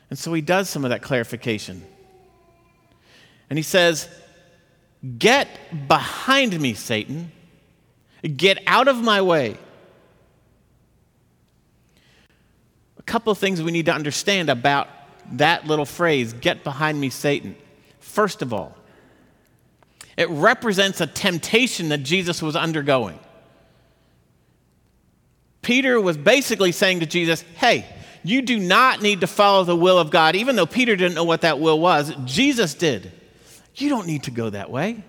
And 0.10 0.18
so 0.18 0.34
he 0.34 0.42
does 0.42 0.70
some 0.70 0.84
of 0.84 0.90
that 0.90 1.02
clarification. 1.02 1.84
And 3.50 3.58
he 3.58 3.64
says, 3.64 4.08
Get 5.18 5.88
behind 5.88 6.60
me, 6.60 6.74
Satan. 6.74 7.32
Get 8.22 8.64
out 8.66 8.88
of 8.88 8.98
my 8.98 9.22
way. 9.22 9.58
A 12.98 13.02
couple 13.04 13.32
of 13.32 13.38
things 13.38 13.62
we 13.62 13.72
need 13.72 13.88
to 13.88 13.94
understand 13.94 14.50
about 14.50 14.88
that 15.34 15.68
little 15.68 15.86
phrase, 15.86 16.32
get 16.32 16.64
behind 16.64 17.00
me, 17.00 17.10
Satan. 17.10 17.56
First 18.00 18.42
of 18.42 18.54
all, 18.54 18.78
it 20.16 20.30
represents 20.30 21.02
a 21.02 21.08
temptation 21.08 21.90
that 21.90 22.00
Jesus 22.00 22.42
was 22.42 22.56
undergoing. 22.56 23.20
Peter 25.62 26.00
was 26.00 26.18
basically 26.18 26.72
saying 26.72 27.00
to 27.00 27.06
Jesus, 27.06 27.42
Hey, 27.58 27.86
you 28.24 28.42
do 28.42 28.60
not 28.60 29.02
need 29.02 29.22
to 29.22 29.28
follow 29.28 29.64
the 29.64 29.76
will 29.76 29.98
of 29.98 30.12
God, 30.12 30.36
even 30.36 30.56
though 30.56 30.66
Peter 30.66 30.96
didn't 30.96 31.16
know 31.16 31.24
what 31.24 31.42
that 31.42 31.60
will 31.60 31.80
was. 31.80 32.14
Jesus 32.26 32.74
did. 32.74 33.12
You 33.76 33.90
don't 33.90 34.08
need 34.08 34.24
to 34.24 34.32
go 34.32 34.50
that 34.50 34.70
way. 34.70 35.04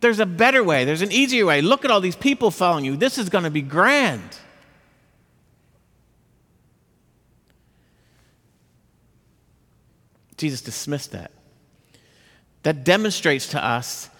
There's 0.00 0.20
a 0.20 0.26
better 0.26 0.62
way, 0.62 0.84
there's 0.84 1.02
an 1.02 1.12
easier 1.12 1.46
way. 1.46 1.62
Look 1.62 1.84
at 1.84 1.90
all 1.90 2.00
these 2.00 2.16
people 2.16 2.50
following 2.50 2.84
you. 2.84 2.96
This 2.96 3.18
is 3.18 3.28
going 3.28 3.44
to 3.44 3.50
be 3.50 3.62
grand. 3.62 4.38
Jesus 10.36 10.60
dismissed 10.60 11.12
that. 11.12 11.30
That 12.62 12.84
demonstrates 12.84 13.48
to 13.48 13.64
us 13.64 14.10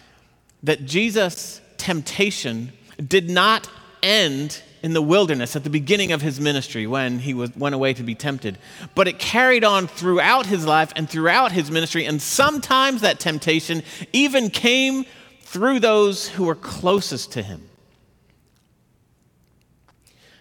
that 0.63 0.87
Jesus' 0.87 1.61
temptation 1.77 2.73
did 3.05 3.29
not 3.29 3.69
end 4.03 4.63
in 4.87 4.93
the 4.93 5.03
wilderness 5.03 5.57
at 5.57 5.65
the 5.65 5.69
beginning 5.69 6.13
of 6.13 6.23
his 6.23 6.39
ministry 6.39 6.87
when 6.87 7.19
he 7.19 7.35
was, 7.35 7.55
went 7.57 7.75
away 7.75 7.93
to 7.93 8.05
be 8.05 8.15
tempted. 8.15 8.57
But 8.95 9.09
it 9.09 9.19
carried 9.19 9.65
on 9.65 9.89
throughout 9.89 10.47
his 10.47 10.65
life 10.65 10.93
and 10.95 11.11
throughout 11.11 11.51
his 11.51 11.73
ministry, 11.73 12.05
and 12.05 12.23
sometimes 12.23 13.01
that 13.01 13.19
temptation 13.19 13.83
even 14.13 14.49
came 14.49 15.05
through 15.41 15.81
those 15.81 16.29
who 16.29 16.45
were 16.45 16.55
closest 16.55 17.33
to 17.33 17.43
him. 17.43 17.69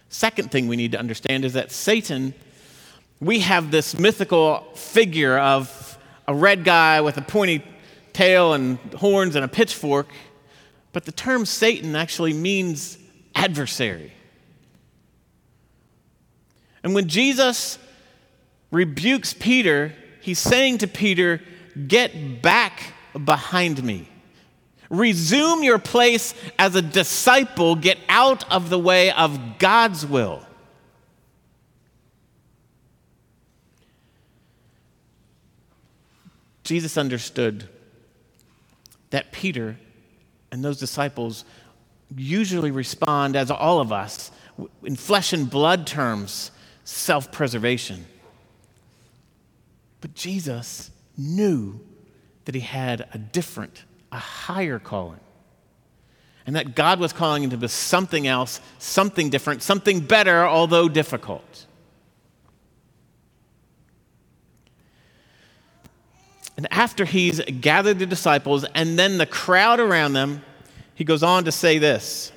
Second 0.09 0.51
thing 0.51 0.67
we 0.67 0.75
need 0.75 0.91
to 0.91 0.99
understand 0.99 1.43
is 1.43 1.53
that 1.53 1.71
Satan, 1.71 2.35
we 3.19 3.39
have 3.39 3.71
this 3.71 3.97
mythical 3.97 4.59
figure 4.75 5.39
of 5.39 5.97
a 6.27 6.35
red 6.35 6.63
guy 6.63 7.01
with 7.01 7.17
a 7.17 7.23
pointy 7.23 7.63
tail 8.13 8.53
and 8.53 8.77
horns 8.93 9.35
and 9.35 9.43
a 9.43 9.47
pitchfork, 9.47 10.09
but 10.93 11.05
the 11.05 11.11
term 11.11 11.47
Satan 11.47 11.95
actually 11.95 12.33
means 12.33 12.99
adversary. 13.33 14.11
And 16.85 16.93
when 16.93 17.07
Jesus 17.07 17.79
rebukes 18.69 19.33
Peter, 19.33 19.91
he's 20.21 20.37
saying 20.37 20.77
to 20.77 20.87
Peter, 20.87 21.41
Get 21.87 22.43
back 22.43 22.93
behind 23.25 23.83
me. 23.83 24.07
Resume 24.91 25.63
your 25.63 25.79
place 25.79 26.35
as 26.59 26.75
a 26.75 26.83
disciple. 26.83 27.75
Get 27.75 27.97
out 28.07 28.49
of 28.51 28.69
the 28.69 28.77
way 28.77 29.11
of 29.11 29.57
God's 29.57 30.05
will. 30.05 30.45
Jesus 36.63 36.97
understood 36.97 37.67
that 39.09 39.31
Peter 39.31 39.75
and 40.51 40.63
those 40.63 40.79
disciples 40.79 41.45
usually 42.15 42.69
respond, 42.69 43.35
as 43.35 43.49
all 43.49 43.79
of 43.79 43.91
us, 43.91 44.29
in 44.83 44.95
flesh 44.95 45.33
and 45.33 45.49
blood 45.49 45.87
terms 45.87 46.51
self 46.85 47.31
preservation. 47.31 48.05
But 49.99 50.13
Jesus 50.13 50.91
knew 51.17 51.81
that 52.45 52.55
he 52.55 52.61
had 52.61 53.09
a 53.13 53.17
different, 53.17 53.83
a 54.11 54.17
higher 54.19 54.79
calling. 54.79 55.19
And 56.47 56.55
that 56.55 56.75
God 56.75 56.99
was 56.99 57.11
calling 57.11 57.43
him 57.43 57.49
to 57.49 57.57
be 57.57 57.67
something 57.67 58.27
else, 58.27 58.61
something 58.77 59.31
different, 59.31 59.63
something 59.63 59.99
better, 59.99 60.45
although 60.45 60.87
difficult. 60.87 61.65
And 66.55 66.71
after 66.71 67.03
he's 67.03 67.41
gathered 67.41 67.97
the 67.97 68.05
disciples 68.05 68.63
and 68.75 68.97
then 68.97 69.17
the 69.17 69.25
crowd 69.25 69.79
around 69.79 70.13
them, 70.13 70.43
he 70.93 71.03
goes 71.03 71.23
on 71.23 71.45
to 71.45 71.51
say 71.51 71.79
this 71.79 72.31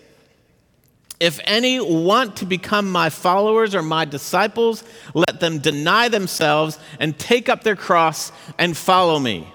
if 1.20 1.40
any 1.44 1.80
want 1.80 2.37
to 2.37 2.46
become 2.46 2.90
my 2.90 3.10
followers 3.10 3.75
or 3.75 3.82
my 3.82 4.04
disciples, 4.04 4.84
let 5.14 5.40
them 5.40 5.58
deny 5.58 6.08
themselves 6.08 6.78
and 7.00 7.18
take 7.18 7.48
up 7.48 7.64
their 7.64 7.76
cross 7.76 8.32
and 8.58 8.76
follow 8.76 9.18
me. 9.18 9.52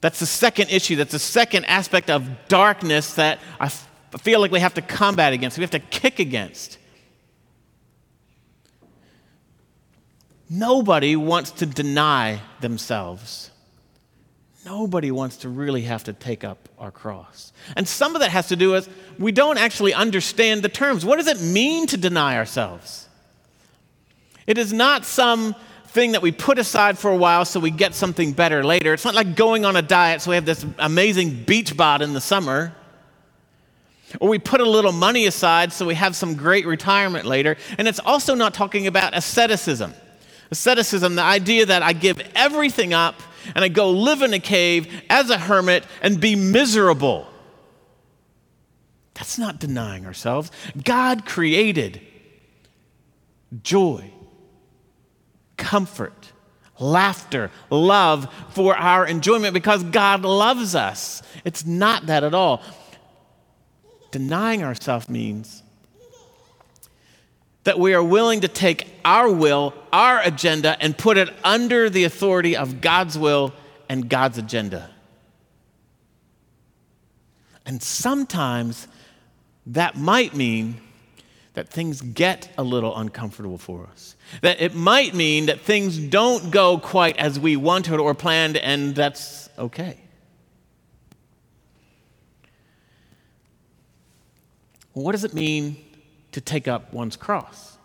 That's 0.00 0.20
the 0.20 0.26
second 0.26 0.70
issue. 0.70 0.96
That's 0.96 1.12
the 1.12 1.18
second 1.18 1.64
aspect 1.64 2.10
of 2.10 2.28
darkness 2.48 3.14
that 3.14 3.40
I 3.58 3.68
feel 4.18 4.40
like 4.40 4.52
we 4.52 4.60
have 4.60 4.74
to 4.74 4.82
combat 4.82 5.32
against, 5.32 5.58
we 5.58 5.62
have 5.62 5.70
to 5.70 5.80
kick 5.80 6.18
against. 6.18 6.78
nobody 10.48 11.16
wants 11.16 11.50
to 11.50 11.66
deny 11.66 12.40
themselves. 12.60 13.50
Nobody 14.68 15.10
wants 15.10 15.38
to 15.38 15.48
really 15.48 15.82
have 15.82 16.04
to 16.04 16.12
take 16.12 16.44
up 16.44 16.68
our 16.78 16.90
cross. 16.90 17.54
And 17.74 17.88
some 17.88 18.14
of 18.14 18.20
that 18.20 18.30
has 18.30 18.48
to 18.48 18.56
do 18.56 18.70
with 18.70 18.86
we 19.18 19.32
don't 19.32 19.56
actually 19.56 19.94
understand 19.94 20.62
the 20.62 20.68
terms. 20.68 21.06
What 21.06 21.16
does 21.16 21.26
it 21.26 21.40
mean 21.40 21.86
to 21.86 21.96
deny 21.96 22.36
ourselves? 22.36 23.08
It 24.46 24.58
is 24.58 24.70
not 24.70 25.06
some 25.06 25.54
thing 25.86 26.12
that 26.12 26.20
we 26.20 26.32
put 26.32 26.58
aside 26.58 26.98
for 26.98 27.10
a 27.10 27.16
while 27.16 27.46
so 27.46 27.60
we 27.60 27.70
get 27.70 27.94
something 27.94 28.32
better 28.32 28.62
later. 28.62 28.92
It's 28.92 29.06
not 29.06 29.14
like 29.14 29.36
going 29.36 29.64
on 29.64 29.74
a 29.74 29.80
diet 29.80 30.20
so 30.20 30.32
we 30.32 30.34
have 30.34 30.44
this 30.44 30.66
amazing 30.78 31.44
beach 31.44 31.74
bod 31.74 32.02
in 32.02 32.12
the 32.12 32.20
summer. 32.20 32.74
Or 34.20 34.28
we 34.28 34.38
put 34.38 34.60
a 34.60 34.68
little 34.68 34.92
money 34.92 35.24
aside 35.24 35.72
so 35.72 35.86
we 35.86 35.94
have 35.94 36.14
some 36.14 36.34
great 36.34 36.66
retirement 36.66 37.24
later. 37.24 37.56
And 37.78 37.88
it's 37.88 38.00
also 38.00 38.34
not 38.34 38.52
talking 38.52 38.86
about 38.86 39.16
asceticism. 39.16 39.94
Asceticism, 40.50 41.14
the 41.14 41.22
idea 41.22 41.64
that 41.64 41.82
I 41.82 41.94
give 41.94 42.20
everything 42.34 42.92
up 42.92 43.14
and 43.54 43.64
I 43.64 43.68
go 43.68 43.90
live 43.90 44.22
in 44.22 44.32
a 44.34 44.38
cave 44.38 45.02
as 45.08 45.30
a 45.30 45.38
hermit 45.38 45.84
and 46.02 46.20
be 46.20 46.36
miserable. 46.36 47.26
That's 49.14 49.38
not 49.38 49.58
denying 49.58 50.06
ourselves. 50.06 50.50
God 50.84 51.26
created 51.26 52.00
joy, 53.62 54.10
comfort, 55.56 56.32
laughter, 56.78 57.50
love 57.70 58.32
for 58.50 58.76
our 58.76 59.06
enjoyment 59.06 59.54
because 59.54 59.82
God 59.82 60.22
loves 60.22 60.74
us. 60.74 61.22
It's 61.44 61.66
not 61.66 62.06
that 62.06 62.22
at 62.24 62.34
all. 62.34 62.62
Denying 64.10 64.62
ourselves 64.62 65.08
means 65.08 65.62
that 67.64 67.78
we 67.78 67.92
are 67.92 68.02
willing 68.02 68.40
to 68.40 68.48
take 68.48 68.86
our 69.08 69.32
will, 69.32 69.72
our 69.90 70.20
agenda, 70.22 70.76
and 70.82 70.96
put 70.96 71.16
it 71.16 71.30
under 71.42 71.88
the 71.88 72.04
authority 72.04 72.54
of 72.54 72.82
God's 72.82 73.16
will 73.16 73.54
and 73.88 74.06
God's 74.06 74.36
agenda. 74.36 74.90
And 77.64 77.82
sometimes 77.82 78.86
that 79.64 79.96
might 79.96 80.34
mean 80.34 80.82
that 81.54 81.70
things 81.70 82.02
get 82.02 82.50
a 82.58 82.62
little 82.62 82.94
uncomfortable 82.94 83.56
for 83.56 83.86
us. 83.86 84.14
That 84.42 84.60
it 84.60 84.74
might 84.74 85.14
mean 85.14 85.46
that 85.46 85.60
things 85.60 85.96
don't 85.96 86.50
go 86.50 86.76
quite 86.76 87.16
as 87.16 87.40
we 87.40 87.56
wanted 87.56 87.98
or 87.98 88.12
planned, 88.12 88.58
and 88.58 88.94
that's 88.94 89.48
okay. 89.58 89.98
What 94.92 95.12
does 95.12 95.24
it 95.24 95.32
mean 95.32 95.78
to 96.32 96.40
take 96.40 96.68
up 96.68 96.92
one's 96.92 97.16
cross. 97.16 97.77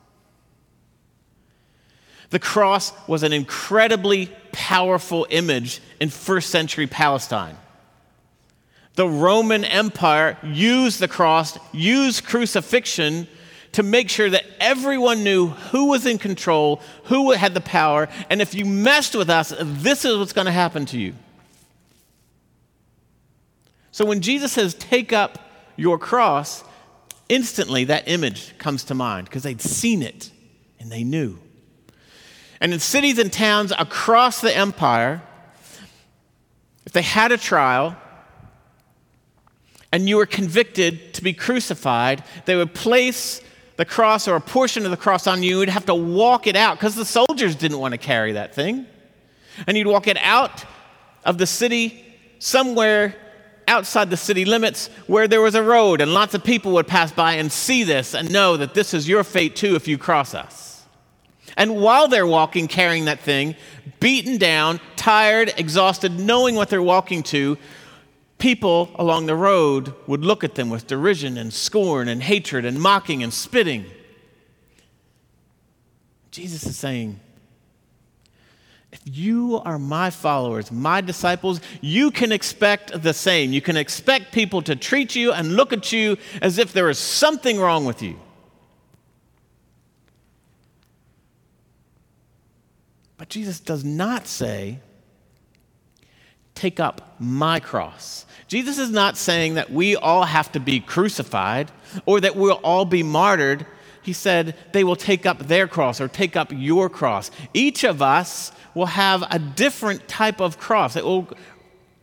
The 2.33 2.39
cross 2.39 2.93
was 3.07 3.21
an 3.21 3.31
incredibly 3.31 4.25
powerful 4.51 5.27
image 5.29 5.79
in 5.99 6.09
first 6.09 6.49
century 6.49 6.87
Palestine. 6.87 7.55
The 8.95 9.07
Roman 9.07 9.63
Empire 9.63 10.39
used 10.41 10.99
the 10.99 11.07
cross, 11.07 11.59
used 11.71 12.25
crucifixion 12.25 13.27
to 13.73 13.83
make 13.83 14.09
sure 14.09 14.31
that 14.31 14.45
everyone 14.59 15.23
knew 15.23 15.49
who 15.49 15.89
was 15.89 16.07
in 16.07 16.17
control, 16.17 16.81
who 17.03 17.33
had 17.33 17.53
the 17.53 17.61
power, 17.61 18.09
and 18.31 18.41
if 18.41 18.55
you 18.55 18.65
messed 18.65 19.13
with 19.13 19.29
us, 19.29 19.53
this 19.61 20.03
is 20.03 20.17
what's 20.17 20.33
going 20.33 20.47
to 20.47 20.51
happen 20.51 20.87
to 20.87 20.97
you. 20.97 21.13
So 23.91 24.05
when 24.05 24.21
Jesus 24.21 24.51
says, 24.51 24.73
Take 24.73 25.13
up 25.13 25.37
your 25.75 25.99
cross, 25.99 26.63
instantly 27.29 27.83
that 27.83 28.07
image 28.07 28.57
comes 28.57 28.85
to 28.85 28.95
mind 28.95 29.25
because 29.25 29.43
they'd 29.43 29.61
seen 29.61 30.01
it 30.01 30.31
and 30.79 30.91
they 30.91 31.03
knew. 31.03 31.37
And 32.63 32.73
in 32.73 32.79
cities 32.79 33.19
and 33.19 33.31
towns 33.31 33.73
across 33.77 34.39
the 34.39 34.55
empire, 34.55 35.21
if 36.85 36.93
they 36.93 37.01
had 37.01 37.33
a 37.33 37.37
trial 37.37 37.97
and 39.91 40.07
you 40.07 40.15
were 40.15 40.25
convicted 40.25 41.13
to 41.15 41.21
be 41.21 41.33
crucified, 41.33 42.23
they 42.45 42.55
would 42.55 42.73
place 42.73 43.41
the 43.75 43.83
cross 43.83 44.29
or 44.29 44.37
a 44.37 44.41
portion 44.41 44.85
of 44.85 44.91
the 44.91 44.97
cross 44.97 45.27
on 45.27 45.43
you. 45.43 45.59
You'd 45.59 45.67
have 45.67 45.87
to 45.87 45.93
walk 45.93 46.47
it 46.47 46.55
out 46.55 46.77
because 46.77 46.95
the 46.95 47.03
soldiers 47.03 47.53
didn't 47.55 47.79
want 47.79 47.95
to 47.95 47.97
carry 47.97 48.31
that 48.31 48.55
thing. 48.55 48.85
And 49.67 49.75
you'd 49.75 49.87
walk 49.87 50.07
it 50.07 50.17
out 50.21 50.63
of 51.25 51.37
the 51.37 51.45
city 51.45 52.05
somewhere 52.39 53.13
outside 53.67 54.09
the 54.09 54.15
city 54.15 54.45
limits 54.45 54.87
where 55.07 55.27
there 55.27 55.41
was 55.41 55.55
a 55.55 55.63
road 55.63 55.99
and 55.99 56.13
lots 56.13 56.33
of 56.33 56.45
people 56.45 56.71
would 56.71 56.87
pass 56.87 57.11
by 57.11 57.33
and 57.33 57.51
see 57.51 57.83
this 57.83 58.13
and 58.13 58.31
know 58.31 58.55
that 58.55 58.73
this 58.73 58.93
is 58.93 59.05
your 59.05 59.25
fate 59.25 59.57
too 59.57 59.75
if 59.75 59.85
you 59.85 59.97
cross 59.97 60.33
us. 60.33 60.72
And 61.57 61.75
while 61.81 62.07
they're 62.07 62.27
walking 62.27 62.67
carrying 62.67 63.05
that 63.05 63.19
thing, 63.19 63.55
beaten 63.99 64.37
down, 64.37 64.79
tired, 64.95 65.53
exhausted, 65.57 66.19
knowing 66.19 66.55
what 66.55 66.69
they're 66.69 66.81
walking 66.81 67.23
to, 67.23 67.57
people 68.37 68.91
along 68.95 69.25
the 69.25 69.35
road 69.35 69.93
would 70.07 70.25
look 70.25 70.43
at 70.43 70.55
them 70.55 70.69
with 70.69 70.87
derision 70.87 71.37
and 71.37 71.53
scorn 71.53 72.07
and 72.07 72.23
hatred 72.23 72.65
and 72.65 72.81
mocking 72.81 73.23
and 73.23 73.33
spitting. 73.33 73.85
Jesus 76.31 76.65
is 76.65 76.75
saying, 76.75 77.19
if 78.91 79.01
you 79.05 79.61
are 79.65 79.79
my 79.79 80.11
followers, 80.11 80.71
my 80.71 81.01
disciples, 81.01 81.61
you 81.81 82.11
can 82.11 82.31
expect 82.31 83.01
the 83.01 83.13
same. 83.13 83.51
You 83.51 83.61
can 83.61 83.75
expect 83.75 84.31
people 84.31 84.61
to 84.63 84.75
treat 84.75 85.15
you 85.15 85.31
and 85.31 85.55
look 85.55 85.73
at 85.73 85.91
you 85.91 86.17
as 86.41 86.57
if 86.57 86.73
there 86.73 86.89
is 86.89 86.99
something 86.99 87.59
wrong 87.59 87.85
with 87.85 88.01
you. 88.03 88.19
But 93.23 93.29
Jesus 93.29 93.61
does 93.61 93.85
not 93.85 94.27
say, 94.27 94.79
take 96.55 96.81
up 96.81 97.15
my 97.19 97.61
cross. 97.61 98.25
Jesus 98.49 98.77
is 98.77 98.89
not 98.89 99.15
saying 99.15 99.53
that 99.53 99.71
we 99.71 99.95
all 99.95 100.25
have 100.25 100.51
to 100.51 100.59
be 100.59 100.81
crucified 100.81 101.71
or 102.05 102.19
that 102.19 102.35
we'll 102.35 102.59
all 102.65 102.83
be 102.83 103.01
martyred. 103.01 103.65
He 104.01 104.11
said 104.11 104.57
they 104.73 104.83
will 104.83 104.97
take 104.97 105.25
up 105.25 105.39
their 105.39 105.69
cross 105.69 106.01
or 106.01 106.09
take 106.09 106.35
up 106.35 106.51
your 106.51 106.89
cross. 106.89 107.31
Each 107.53 107.85
of 107.85 108.01
us 108.01 108.51
will 108.75 108.87
have 108.87 109.23
a 109.31 109.39
different 109.39 110.05
type 110.09 110.41
of 110.41 110.57
cross. 110.57 110.97
It 110.97 111.05
will 111.05 111.29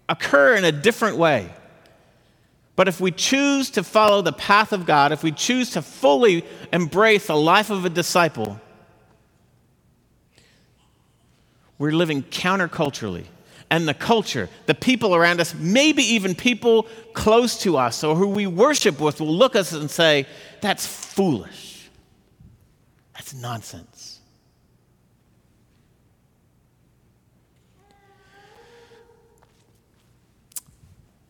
occur 0.09 0.55
in 0.55 0.65
a 0.65 0.73
different 0.73 1.19
way. 1.19 1.53
But 2.77 2.89
if 2.89 2.99
we 2.99 3.11
choose 3.11 3.69
to 3.73 3.85
follow 3.85 4.23
the 4.23 4.33
path 4.33 4.73
of 4.73 4.87
God, 4.87 5.13
if 5.13 5.23
we 5.23 5.33
choose 5.33 5.73
to 5.73 5.83
fully 5.83 6.47
embrace 6.73 7.27
the 7.27 7.37
life 7.37 7.69
of 7.69 7.85
a 7.85 7.91
disciple, 7.91 8.59
we're 11.81 11.93
living 11.93 12.23
counterculturally. 12.23 13.25
And 13.71 13.89
the 13.89 13.95
culture, 13.95 14.49
the 14.67 14.75
people 14.75 15.15
around 15.15 15.41
us, 15.41 15.55
maybe 15.55 16.03
even 16.03 16.35
people 16.35 16.87
close 17.15 17.59
to 17.63 17.79
us 17.79 18.05
or 18.05 18.15
who 18.15 18.29
we 18.29 18.47
worship 18.47 19.01
with, 19.01 19.19
will 19.19 19.35
look 19.35 19.57
at 19.57 19.61
us 19.61 19.73
and 19.73 19.91
say, 19.91 20.27
That's 20.61 20.87
foolish. 20.87 21.89
That's 23.15 23.33
nonsense. 23.33 24.21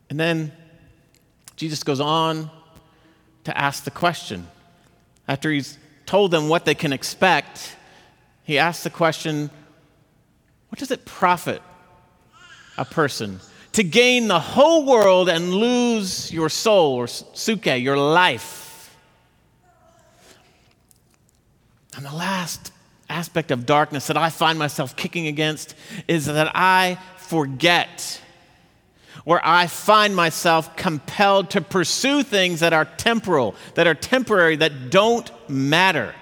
And 0.09 0.19
then 0.19 0.51
Jesus 1.55 1.83
goes 1.83 2.01
on 2.01 2.51
to 3.45 3.57
ask 3.57 3.85
the 3.85 3.91
question. 3.91 4.47
After 5.29 5.49
he's 5.49 5.77
told 6.05 6.31
them 6.31 6.49
what 6.49 6.65
they 6.65 6.75
can 6.75 6.91
expect, 6.91 7.77
he 8.43 8.57
asks 8.57 8.83
the 8.83 8.89
question 8.89 9.49
what 10.71 10.79
does 10.79 10.89
it 10.89 11.03
profit 11.03 11.61
a 12.77 12.85
person 12.85 13.41
to 13.73 13.83
gain 13.83 14.29
the 14.29 14.39
whole 14.39 14.85
world 14.85 15.27
and 15.27 15.53
lose 15.53 16.31
your 16.31 16.47
soul 16.47 16.95
or 16.95 17.07
psuche, 17.07 17.83
your 17.83 17.97
life? 17.97 18.97
And 21.97 22.05
the 22.05 22.15
last 22.15 22.71
aspect 23.09 23.51
of 23.51 23.65
darkness 23.65 24.07
that 24.07 24.15
I 24.15 24.29
find 24.29 24.57
myself 24.57 24.95
kicking 24.95 25.27
against 25.27 25.75
is 26.07 26.27
that 26.27 26.49
I 26.55 26.97
forget 27.17 28.21
where 29.25 29.41
I 29.43 29.67
find 29.67 30.15
myself 30.15 30.77
compelled 30.77 31.49
to 31.49 31.59
pursue 31.59 32.23
things 32.23 32.61
that 32.61 32.71
are 32.71 32.85
temporal, 32.85 33.55
that 33.75 33.87
are 33.87 33.93
temporary, 33.93 34.55
that 34.55 34.89
don't 34.89 35.29
matter. 35.49 36.15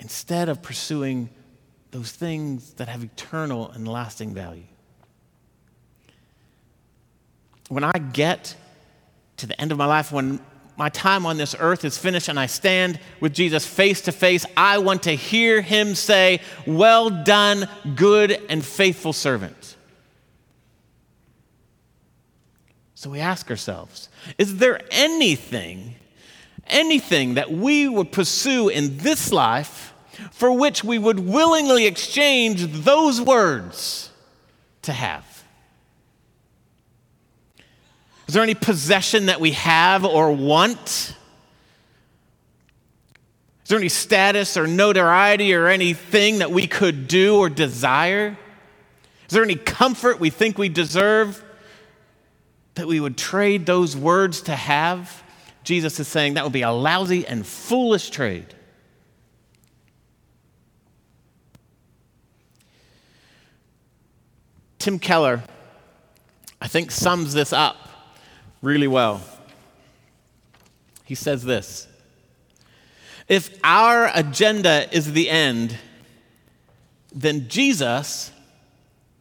Instead 0.00 0.48
of 0.48 0.62
pursuing 0.62 1.30
those 1.90 2.10
things 2.10 2.74
that 2.74 2.88
have 2.88 3.02
eternal 3.02 3.70
and 3.70 3.86
lasting 3.86 4.34
value. 4.34 4.64
When 7.68 7.84
I 7.84 7.92
get 7.92 8.54
to 9.38 9.46
the 9.46 9.60
end 9.60 9.72
of 9.72 9.78
my 9.78 9.86
life, 9.86 10.12
when 10.12 10.40
my 10.76 10.88
time 10.88 11.26
on 11.26 11.36
this 11.36 11.54
earth 11.58 11.84
is 11.84 11.98
finished 11.98 12.28
and 12.28 12.38
I 12.38 12.46
stand 12.46 12.98
with 13.20 13.34
Jesus 13.34 13.66
face 13.66 14.00
to 14.02 14.12
face, 14.12 14.46
I 14.56 14.78
want 14.78 15.04
to 15.04 15.12
hear 15.12 15.60
him 15.60 15.94
say, 15.94 16.40
Well 16.66 17.10
done, 17.10 17.68
good 17.94 18.32
and 18.48 18.64
faithful 18.64 19.12
servant. 19.12 19.76
So 22.94 23.08
we 23.08 23.20
ask 23.20 23.50
ourselves 23.50 24.08
is 24.36 24.58
there 24.58 24.80
anything, 24.90 25.96
anything 26.66 27.34
that 27.34 27.50
we 27.50 27.88
would 27.88 28.12
pursue 28.12 28.68
in 28.68 28.98
this 28.98 29.32
life 29.32 29.89
for 30.32 30.52
which 30.52 30.84
we 30.84 30.98
would 30.98 31.20
willingly 31.20 31.86
exchange 31.86 32.66
those 32.84 33.20
words 33.20 34.10
to 34.82 34.92
have? 34.92 35.44
Is 38.26 38.34
there 38.34 38.42
any 38.42 38.54
possession 38.54 39.26
that 39.26 39.40
we 39.40 39.50
have 39.52 40.04
or 40.04 40.30
want? 40.30 41.16
Is 43.64 43.68
there 43.68 43.78
any 43.78 43.88
status 43.88 44.56
or 44.56 44.66
notoriety 44.66 45.54
or 45.54 45.66
anything 45.66 46.38
that 46.38 46.50
we 46.50 46.66
could 46.66 47.08
do 47.08 47.38
or 47.38 47.48
desire? 47.48 48.38
Is 49.28 49.34
there 49.34 49.42
any 49.42 49.56
comfort 49.56 50.20
we 50.20 50.30
think 50.30 50.58
we 50.58 50.68
deserve 50.68 51.44
that 52.74 52.86
we 52.86 53.00
would 53.00 53.16
trade 53.16 53.66
those 53.66 53.96
words 53.96 54.42
to 54.42 54.56
have? 54.56 55.22
Jesus 55.64 56.00
is 56.00 56.08
saying 56.08 56.34
that 56.34 56.44
would 56.44 56.52
be 56.52 56.62
a 56.62 56.70
lousy 56.70 57.26
and 57.26 57.46
foolish 57.46 58.10
trade. 58.10 58.54
Tim 64.80 64.98
Keller, 64.98 65.44
I 66.60 66.66
think, 66.66 66.90
sums 66.90 67.34
this 67.34 67.52
up 67.52 67.76
really 68.62 68.88
well. 68.88 69.20
He 71.04 71.14
says 71.14 71.44
this 71.44 71.86
If 73.28 73.58
our 73.62 74.10
agenda 74.14 74.88
is 74.90 75.12
the 75.12 75.28
end, 75.28 75.76
then 77.14 77.46
Jesus 77.48 78.32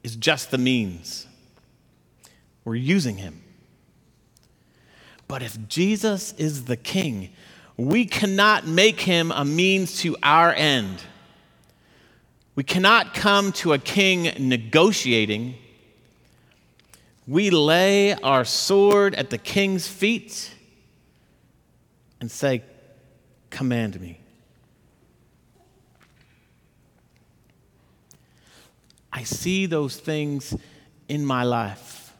is 0.01 0.15
just 0.15 0.49
the 0.49 0.57
means. 0.57 1.27
We're 2.63 2.75
using 2.75 3.17
him. 3.17 3.41
But 5.27 5.43
if 5.43 5.67
Jesus 5.67 6.33
is 6.37 6.65
the 6.65 6.77
king, 6.77 7.31
we 7.75 8.05
cannot 8.05 8.65
make 8.65 9.01
him 9.01 9.31
a 9.31 9.43
means 9.43 9.99
to 10.01 10.15
our 10.23 10.53
end. 10.53 11.03
We 12.59 12.65
cannot 12.65 13.13
come 13.13 13.53
to 13.53 13.71
a 13.71 13.77
king 13.79 14.33
negotiating 14.37 15.55
we 17.25 17.51
lay 17.51 18.15
our 18.15 18.43
sword 18.43 19.15
at 19.15 19.29
the 19.29 19.37
king's 19.37 19.87
feet 19.87 20.53
and 22.19 22.29
say, 22.29 22.63
Command 23.49 24.01
me. 24.01 24.19
I 29.13 29.23
see 29.23 29.65
those 29.65 29.95
things 29.95 30.53
in 31.07 31.25
my 31.25 31.43
life 31.43 32.13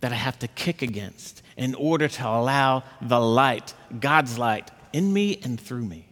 that 0.00 0.12
I 0.12 0.16
have 0.16 0.38
to 0.38 0.48
kick 0.48 0.80
against 0.80 1.42
in 1.58 1.74
order 1.74 2.08
to 2.08 2.26
allow 2.26 2.84
the 3.02 3.20
light, 3.20 3.74
God's 4.00 4.38
light, 4.38 4.70
in 4.94 5.12
me 5.12 5.38
and 5.42 5.60
through 5.60 5.84
me. 5.84 6.05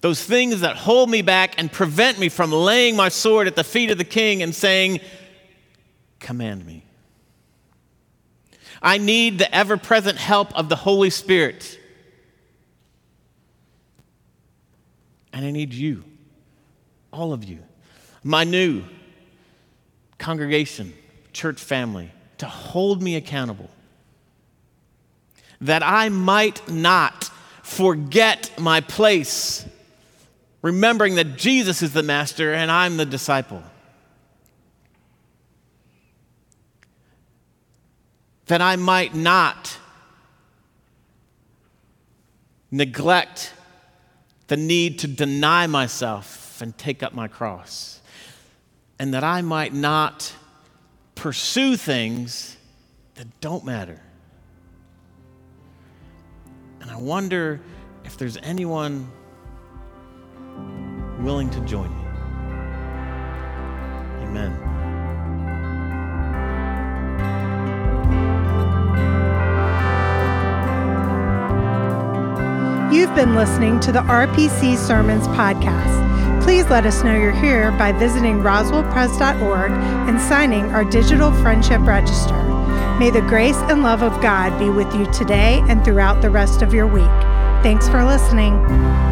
Those 0.00 0.22
things 0.22 0.60
that 0.60 0.76
hold 0.76 1.10
me 1.10 1.22
back 1.22 1.54
and 1.58 1.70
prevent 1.72 2.18
me 2.18 2.28
from 2.28 2.52
laying 2.52 2.94
my 2.94 3.08
sword 3.08 3.46
at 3.46 3.56
the 3.56 3.64
feet 3.64 3.90
of 3.90 3.98
the 3.98 4.04
king 4.04 4.42
and 4.42 4.54
saying, 4.54 5.00
command 6.20 6.64
me. 6.64 6.84
I 8.80 8.98
need 8.98 9.38
the 9.38 9.52
ever 9.52 9.76
present 9.76 10.18
help 10.18 10.54
of 10.54 10.68
the 10.68 10.76
Holy 10.76 11.10
Spirit. 11.10 11.78
And 15.32 15.44
I 15.44 15.50
need 15.50 15.74
you, 15.74 16.04
all 17.12 17.32
of 17.32 17.44
you, 17.44 17.58
my 18.22 18.44
new 18.44 18.84
congregation, 20.18 20.94
church 21.32 21.60
family, 21.60 22.12
to 22.38 22.46
hold 22.46 23.02
me 23.02 23.16
accountable. 23.16 23.70
That 25.60 25.82
I 25.82 26.08
might 26.08 26.68
not 26.68 27.30
forget 27.62 28.52
my 28.58 28.80
place, 28.80 29.66
remembering 30.62 31.14
that 31.16 31.36
Jesus 31.36 31.82
is 31.82 31.92
the 31.92 32.02
master 32.02 32.52
and 32.52 32.70
I'm 32.70 32.96
the 32.96 33.06
disciple. 33.06 33.62
that 38.48 38.62
I 38.62 38.76
might 38.76 39.14
not 39.14 39.78
neglect 42.70 43.52
the 44.48 44.56
need 44.56 44.98
to 45.00 45.06
deny 45.06 45.66
myself 45.66 46.60
and 46.60 46.76
take 46.76 47.02
up 47.02 47.14
my 47.14 47.28
cross, 47.28 48.00
and 48.98 49.14
that 49.14 49.22
I 49.22 49.42
might 49.42 49.72
not 49.72 50.34
pursue 51.14 51.76
things 51.76 52.56
that 53.14 53.40
don't 53.40 53.64
matter. 53.64 54.00
And 56.80 56.90
I 56.90 56.96
wonder 56.96 57.60
if 58.04 58.16
there's 58.16 58.38
anyone 58.38 59.10
willing 61.18 61.50
to 61.50 61.60
join 61.60 61.90
me. 61.90 62.04
Amen. 64.22 64.68
You've 72.92 73.14
been 73.14 73.34
listening 73.34 73.80
to 73.80 73.92
the 73.92 74.00
RPC 74.00 74.76
Sermons 74.76 75.26
podcast. 75.28 76.06
Please 76.42 76.66
let 76.70 76.86
us 76.86 77.04
know 77.04 77.14
you're 77.14 77.32
here 77.32 77.70
by 77.72 77.92
visiting 77.92 78.38
roswellpres.org 78.38 79.70
and 79.70 80.20
signing 80.20 80.64
our 80.66 80.84
digital 80.84 81.30
friendship 81.32 81.82
register. 81.82 82.42
May 82.98 83.10
the 83.10 83.20
grace 83.20 83.58
and 83.68 83.82
love 83.82 84.02
of 84.02 84.20
God 84.22 84.58
be 84.58 84.70
with 84.70 84.92
you 84.94 85.04
today 85.12 85.62
and 85.68 85.84
throughout 85.84 86.22
the 86.22 86.30
rest 86.30 86.62
of 86.62 86.72
your 86.72 86.86
week. 86.86 87.04
Thanks 87.62 87.88
for 87.88 88.04
listening. 88.04 89.07